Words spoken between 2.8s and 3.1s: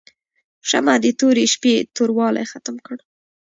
کړ.